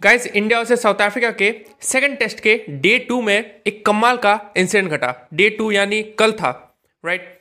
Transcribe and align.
Guys 0.00 0.26
India 0.26 0.62
से 0.64 0.76
South 0.76 1.00
Africa 1.02 1.30
के 1.32 1.50
second 1.82 2.16
test 2.18 2.40
के 2.40 2.54
डे 2.80 2.98
टू 2.98 3.20
में 3.22 3.60
एक 3.66 3.84
कमाल 3.86 4.16
का 4.16 4.32
इंसिडेंट 4.56 4.90
घटा। 4.92 5.12
डे 5.34 5.48
टू 5.50 5.70
यानी 5.70 6.02
कल 6.18 6.32
था 6.32 6.50
राइट 7.04 7.38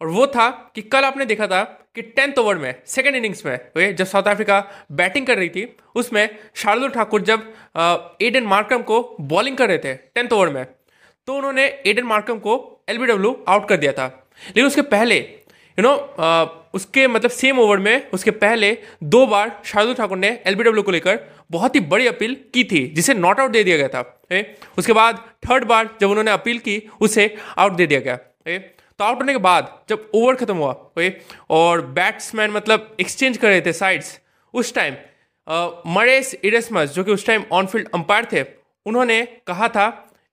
और 0.00 0.08
वो 0.08 0.26
था 0.26 0.48
कि 0.74 0.82
कल 0.82 1.04
आपने 1.04 1.24
देखा 1.26 1.46
था 1.46 1.62
कि 1.94 2.02
टेंथ 2.02 2.38
ओवर 2.38 2.58
में 2.58 2.74
सेकंड 2.86 3.16
इनिंग्स 3.16 3.44
में 3.46 3.54
ओके 3.54 3.92
जब 3.92 4.06
साउथ 4.06 4.28
अफ्रीका 4.28 4.60
बैटिंग 4.92 5.26
कर 5.26 5.36
रही 5.36 5.48
थी, 5.48 5.66
उसमें 5.94 6.28
शार्दुल 6.54 6.90
ठाकुर 6.90 7.22
जब 7.22 7.52
एडन 8.22 8.44
मार्कम 8.44 8.82
को 8.82 9.00
बॉलिंग 9.22 9.56
कर 9.56 9.68
रहे 9.68 9.78
थे 9.78 9.94
टेंथ 9.94 10.32
ओवर 10.32 10.48
में 10.48 10.64
तो 10.64 11.34
उन्होंने 11.34 11.66
एडन 11.86 12.04
मार्कम 12.04 12.38
को 12.38 12.54
एल 12.88 13.34
आउट 13.48 13.68
कर 13.68 13.76
दिया 13.76 13.92
था। 13.92 14.06
लेकिन 14.46 14.66
उसके 14.66 14.82
पहले 14.84 15.18
यू 15.78 15.82
नो 15.82 15.94
उसके 16.74 17.06
मतलब 17.06 17.30
सेम 17.30 17.58
ओवर 17.58 17.78
में, 17.78 18.10
उसके 18.10 18.30
पहले 18.32 18.76
दो 19.04 19.26
बार 19.26 19.60
शार्दुल 19.64 19.94
ठाकुर 19.94 20.18
ने 20.18 20.28
एलबीडब्ल्यू 20.46 20.82
को 20.82 20.90
लेकर 20.90 21.18
बहुत 21.50 21.74
ही 21.74 21.80
बड़ी 21.82 22.06
अपील 22.06 22.36
की 22.54 22.64
थी, 22.64 22.86
जिसे 22.88 23.14
नॉट 23.14 23.40
आउट 23.40 23.50
दे 23.50 23.62
दिया 23.64 23.76
गया 23.76 23.88
था, 23.88 24.20
ए? 24.32 24.56
उसके 24.78 24.92
बाद 24.92 25.24
थर्ड 25.44 25.64
बार 25.64 25.88
जब 26.00 26.10
उन्होंने 26.10 26.30
अपील 26.30 26.58
की, 26.58 26.82
उसे 27.00 27.34
आउट 27.58 27.72
दे 27.72 27.86
दिया 27.86 28.00
गया, 28.00 28.18
ए? 28.46 28.58
तो 28.98 29.04
आउट 29.04 29.18
होने 29.18 29.32
के 29.32 29.38
बाद 29.40 29.72
जब 29.88 30.10
ओवर 30.14 30.34
खत्म 30.34 30.56
हुआ 30.56 30.70
ओके 30.70 31.12
और 31.50 31.80
बैट्समैन 31.94 32.50
मतलब 32.50 32.96
एक्सचेंज 33.00 33.36
कर 33.36 33.48
रहे 33.48 33.60
थे 33.60 33.72
साइड्स 33.74 34.18
उस 34.54 34.74
टाइम 34.74 34.94
मरेस 35.94 36.34
इरेसमस 36.44 36.94
जो 36.94 37.04
कि 37.04 37.12
उस 37.12 37.26
टाइम 37.26 37.44
ऑन 37.52 37.66
फ़ील्ड 37.66 37.88
अंपायर 37.94 38.26
थे, 38.32 38.42
उन्होंने 38.86 39.22
कहा 39.46 39.68
था 39.68 39.86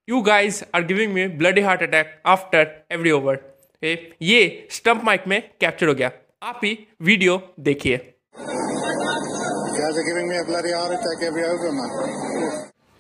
you 0.07 0.21
guys 0.21 0.63
are 0.75 0.83
giving 0.83 1.13
me 1.13 1.27
bloody 1.27 1.61
heart 1.61 1.83
attack 1.83 2.21
after 2.25 2.71
every 2.91 3.11
over 3.11 3.39
ये 3.83 4.67
स्टंप 4.71 5.03
माइक 5.03 5.27
में 5.27 5.41
कैप्चर 5.61 5.87
हो 5.87 5.93
गया। 5.93 6.11
आप 6.43 6.61
ही 6.63 6.77
वीडियो 7.01 7.41
देखिए। 7.59 7.97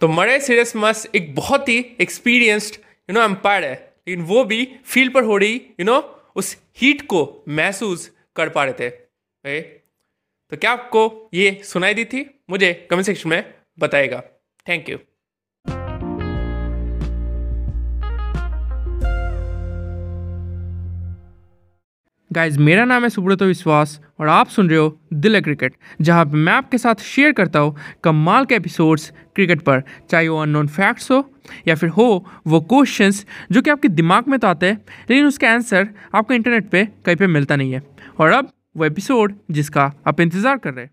तो 0.01 0.07
मरे 0.07 0.39
सीरियस 0.39 0.75
मस 0.75 1.07
एक 1.15 1.35
बहुत 1.35 1.69
ही 1.69 1.97
एक्सपीरियंस्ड 2.01 2.75
यू 3.09 3.13
नो 3.13 3.21
एम्पायर 3.21 3.63
है। 3.63 3.93
लेकिन 4.07 4.25
वो 4.25 4.43
भी 4.43 4.79
फ़ील्ड 4.85 5.13
पर 5.13 5.23
हो 5.23 5.37
रही 5.37 5.55
यू 5.79 5.85
नो 5.85 5.97
उस 6.35 6.57
हीट 6.77 7.01
को 7.01 7.43
महसूस 7.49 8.11
कर 8.35 8.49
पा 8.49 8.63
रहे 8.63 8.73
थे। 8.73 8.93
ए? 9.49 9.61
तो 10.49 10.57
क्या 10.57 10.71
आपको 10.71 11.29
ये 11.33 11.61
सुनाई 11.63 11.93
दी 11.93 12.05
थी? 12.05 12.43
मुझे 12.49 12.87
कमेंट 12.89 13.05
सेक्शन 13.05 13.29
में 13.29 13.53
बताएगा। 13.79 14.23
थैंक 14.67 14.89
यू 14.89 14.97
गाइज़ 22.33 22.57
मेरा 22.59 22.83
नाम 22.85 23.03
है 23.03 23.09
सुब्रत 23.09 23.41
विश्वास 23.41 23.99
और 24.19 24.27
आप 24.27 24.47
सुन 24.47 24.69
रहे 24.69 24.77
हो 24.79 24.97
दिल 25.15 25.39
क्रिकेट, 25.41 25.73
जहाँ 26.01 26.25
पे 26.25 26.37
मैं 26.37 26.53
आपके 26.53 26.77
साथ 26.77 27.01
शेयर 27.05 27.31
करता 27.31 27.59
हूँ 27.59 27.75
कमाल 28.03 28.45
के 28.45 28.55
एपिसोड्स 28.55 29.11
क्रिकेट 29.35 29.61
पर। 29.61 29.83
चाहे 30.09 30.27
वो 30.27 30.39
अननोन 30.41 30.67
फैक्ट्स 30.69 31.11
हो 31.11 31.23
या 31.67 31.75
फिर 31.75 31.89
हो, 31.89 32.25
वो 32.47 32.61
क्वेश्चंस 32.61 33.25
जो 33.51 33.61
कि 33.61 33.69
आपके 33.69 33.87
दिमाग 33.89 34.27
में 34.27 34.39
तो 34.39 34.47
आते 34.47 34.65
हैं, 34.65 34.81
लेकिन 35.09 35.25
उसका 35.25 35.51
आंसर 35.51 35.87
आपको 36.15 36.33
इंटरनेट 36.33 36.69
पे 36.69 36.85
कहीं 37.05 37.15
पे 37.15 37.27
मिलता 37.27 37.55
नहीं 37.55 37.73
है। 37.73 37.83
और 38.19 38.31
अब 38.31 38.51
वो 38.77 38.85
एपिसोड 38.85 39.35
जिसका 39.51 39.91
आप 40.07 40.21
इंतज़ार 40.21 40.57
कर 40.57 40.73
रहे 40.73 40.85
हैं। 40.85 40.91